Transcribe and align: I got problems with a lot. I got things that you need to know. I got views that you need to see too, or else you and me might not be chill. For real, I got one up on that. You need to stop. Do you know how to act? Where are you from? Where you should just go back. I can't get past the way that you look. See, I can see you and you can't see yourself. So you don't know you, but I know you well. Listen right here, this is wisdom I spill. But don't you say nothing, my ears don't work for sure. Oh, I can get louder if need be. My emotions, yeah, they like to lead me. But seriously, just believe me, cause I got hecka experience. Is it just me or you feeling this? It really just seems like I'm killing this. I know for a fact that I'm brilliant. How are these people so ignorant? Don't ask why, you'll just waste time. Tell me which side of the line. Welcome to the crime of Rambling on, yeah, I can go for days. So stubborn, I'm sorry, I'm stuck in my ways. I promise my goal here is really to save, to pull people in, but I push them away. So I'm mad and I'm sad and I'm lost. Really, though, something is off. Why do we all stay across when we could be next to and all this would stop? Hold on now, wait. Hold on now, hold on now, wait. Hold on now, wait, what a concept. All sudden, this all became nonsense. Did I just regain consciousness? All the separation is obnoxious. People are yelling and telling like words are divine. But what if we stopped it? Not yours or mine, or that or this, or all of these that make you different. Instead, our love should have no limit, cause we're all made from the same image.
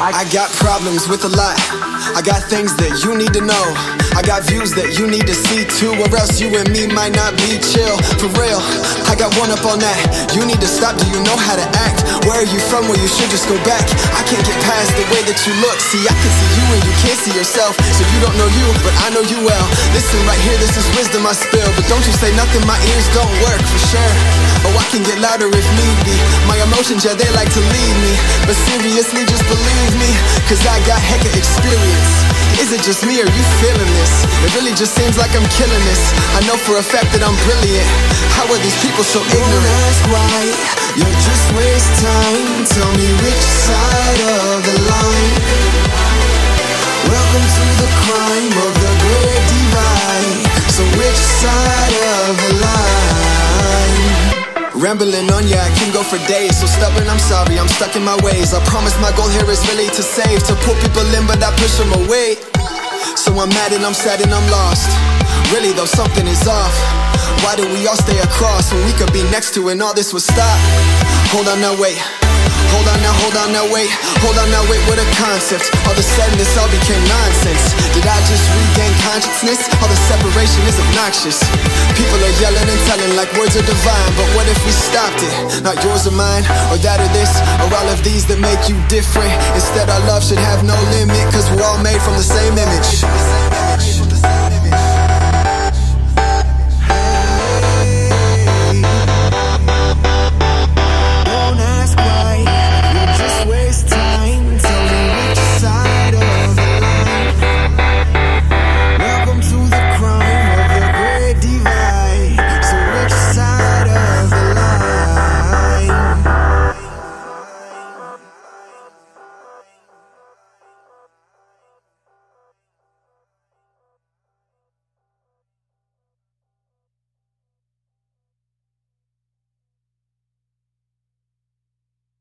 I 0.00 0.24
got 0.32 0.48
problems 0.56 1.12
with 1.12 1.28
a 1.28 1.32
lot. 1.36 1.60
I 2.16 2.24
got 2.24 2.40
things 2.48 2.72
that 2.80 3.04
you 3.04 3.12
need 3.20 3.36
to 3.36 3.44
know. 3.44 3.66
I 4.16 4.24
got 4.24 4.48
views 4.48 4.72
that 4.72 4.96
you 4.96 5.04
need 5.04 5.28
to 5.28 5.36
see 5.36 5.68
too, 5.76 5.92
or 5.92 6.08
else 6.16 6.40
you 6.40 6.48
and 6.56 6.64
me 6.72 6.88
might 6.88 7.12
not 7.12 7.36
be 7.36 7.60
chill. 7.60 8.00
For 8.16 8.32
real, 8.32 8.64
I 9.06 9.12
got 9.12 9.28
one 9.36 9.52
up 9.52 9.60
on 9.68 9.76
that. 9.84 10.00
You 10.32 10.48
need 10.48 10.56
to 10.64 10.70
stop. 10.72 10.96
Do 10.96 11.04
you 11.04 11.20
know 11.20 11.36
how 11.36 11.52
to 11.52 11.66
act? 11.76 12.00
Where 12.24 12.40
are 12.40 12.48
you 12.48 12.56
from? 12.72 12.88
Where 12.88 12.96
you 12.96 13.12
should 13.12 13.28
just 13.28 13.44
go 13.44 13.60
back. 13.68 13.84
I 14.16 14.24
can't 14.24 14.40
get 14.40 14.56
past 14.64 14.88
the 14.96 15.04
way 15.12 15.20
that 15.20 15.36
you 15.44 15.52
look. 15.60 15.76
See, 15.84 16.00
I 16.08 16.16
can 16.16 16.32
see 16.32 16.48
you 16.56 16.64
and 16.80 16.80
you 16.80 16.94
can't 17.04 17.20
see 17.20 17.34
yourself. 17.36 17.76
So 17.92 18.00
you 18.08 18.18
don't 18.24 18.36
know 18.40 18.48
you, 18.48 18.66
but 18.80 18.96
I 19.04 19.12
know 19.12 19.20
you 19.20 19.44
well. 19.44 19.66
Listen 19.92 20.16
right 20.24 20.40
here, 20.48 20.56
this 20.64 20.80
is 20.80 20.88
wisdom 20.96 21.28
I 21.28 21.36
spill. 21.36 21.68
But 21.76 21.84
don't 21.92 22.02
you 22.08 22.14
say 22.16 22.32
nothing, 22.40 22.64
my 22.64 22.80
ears 22.88 23.04
don't 23.12 23.32
work 23.44 23.60
for 23.68 23.80
sure. 23.92 24.12
Oh, 24.64 24.74
I 24.80 24.84
can 24.88 25.04
get 25.04 25.20
louder 25.20 25.52
if 25.52 25.66
need 25.76 25.98
be. 26.08 26.16
My 26.48 26.56
emotions, 26.64 27.04
yeah, 27.04 27.12
they 27.12 27.28
like 27.36 27.52
to 27.52 27.60
lead 27.60 27.96
me. 28.00 28.12
But 28.50 28.58
seriously, 28.66 29.22
just 29.30 29.46
believe 29.46 29.94
me, 29.94 30.10
cause 30.50 30.58
I 30.66 30.82
got 30.82 30.98
hecka 30.98 31.30
experience. 31.38 32.10
Is 32.58 32.74
it 32.74 32.82
just 32.82 33.06
me 33.06 33.22
or 33.22 33.30
you 33.30 33.44
feeling 33.62 33.86
this? 33.94 34.26
It 34.42 34.50
really 34.58 34.74
just 34.74 34.90
seems 34.98 35.14
like 35.14 35.30
I'm 35.38 35.46
killing 35.54 35.84
this. 35.86 36.02
I 36.34 36.42
know 36.50 36.58
for 36.58 36.74
a 36.74 36.82
fact 36.82 37.14
that 37.14 37.22
I'm 37.22 37.38
brilliant. 37.46 37.86
How 38.34 38.50
are 38.50 38.58
these 38.58 38.74
people 38.82 39.06
so 39.06 39.22
ignorant? 39.22 39.54
Don't 39.54 39.86
ask 39.86 40.02
why, 40.10 40.50
you'll 40.98 41.18
just 41.22 41.46
waste 41.54 41.94
time. 42.02 42.66
Tell 42.74 42.90
me 42.98 43.06
which 43.22 43.46
side 43.70 44.22
of 44.34 44.66
the 44.66 44.76
line. 44.82 45.30
Welcome 47.06 47.46
to 47.54 47.64
the 47.86 47.90
crime 48.02 48.54
of 48.66 48.79
Rambling 54.80 55.28
on, 55.28 55.44
yeah, 55.44 55.60
I 55.60 55.68
can 55.76 55.92
go 55.92 56.00
for 56.00 56.16
days. 56.24 56.56
So 56.56 56.64
stubborn, 56.64 57.04
I'm 57.04 57.20
sorry, 57.20 57.60
I'm 57.60 57.68
stuck 57.68 57.96
in 57.96 58.02
my 58.02 58.16
ways. 58.24 58.56
I 58.56 58.64
promise 58.64 58.96
my 58.96 59.12
goal 59.12 59.28
here 59.28 59.44
is 59.52 59.60
really 59.68 59.84
to 59.92 60.02
save, 60.02 60.40
to 60.48 60.56
pull 60.64 60.72
people 60.80 61.04
in, 61.12 61.28
but 61.28 61.36
I 61.44 61.52
push 61.60 61.76
them 61.76 61.92
away. 62.00 62.40
So 63.12 63.36
I'm 63.36 63.52
mad 63.52 63.76
and 63.76 63.84
I'm 63.84 63.92
sad 63.92 64.24
and 64.24 64.32
I'm 64.32 64.48
lost. 64.48 64.88
Really, 65.52 65.76
though, 65.76 65.84
something 65.84 66.26
is 66.26 66.48
off. 66.48 66.72
Why 67.44 67.56
do 67.56 67.68
we 67.68 67.86
all 67.86 67.96
stay 67.96 68.18
across 68.24 68.72
when 68.72 68.80
we 68.86 68.92
could 68.96 69.12
be 69.12 69.22
next 69.28 69.52
to 69.54 69.68
and 69.68 69.82
all 69.82 69.92
this 69.92 70.14
would 70.14 70.24
stop? 70.24 70.58
Hold 71.28 71.48
on 71.48 71.60
now, 71.60 71.76
wait. 71.76 72.00
Hold 72.74 72.86
on 72.88 72.98
now, 73.02 73.14
hold 73.22 73.36
on 73.36 73.48
now, 73.52 73.66
wait. 73.72 73.90
Hold 74.22 74.36
on 74.38 74.48
now, 74.50 74.62
wait, 74.70 74.80
what 74.86 74.98
a 74.98 75.06
concept. 75.18 75.70
All 75.86 75.94
sudden, 76.00 76.36
this 76.38 76.52
all 76.58 76.68
became 76.70 77.00
nonsense. 77.06 77.74
Did 77.94 78.06
I 78.06 78.18
just 78.26 78.44
regain 78.56 78.92
consciousness? 79.06 79.60
All 79.80 79.88
the 79.88 80.00
separation 80.10 80.62
is 80.66 80.76
obnoxious. 80.78 81.38
People 81.94 82.18
are 82.18 82.36
yelling 82.42 82.66
and 82.66 82.80
telling 82.88 83.12
like 83.16 83.30
words 83.38 83.54
are 83.56 83.66
divine. 83.66 84.10
But 84.18 84.28
what 84.34 84.46
if 84.48 84.58
we 84.66 84.72
stopped 84.72 85.22
it? 85.22 85.32
Not 85.62 85.78
yours 85.84 86.06
or 86.06 86.14
mine, 86.16 86.44
or 86.72 86.78
that 86.82 86.98
or 86.98 87.10
this, 87.14 87.30
or 87.62 87.68
all 87.70 87.88
of 87.88 88.00
these 88.02 88.26
that 88.26 88.40
make 88.40 88.68
you 88.68 88.76
different. 88.90 89.30
Instead, 89.54 89.88
our 89.90 90.02
love 90.10 90.24
should 90.24 90.40
have 90.40 90.64
no 90.66 90.76
limit, 90.94 91.20
cause 91.30 91.46
we're 91.50 91.64
all 91.64 91.80
made 91.82 92.00
from 92.02 92.16
the 92.16 92.26
same 92.26 92.56
image. 92.58 93.59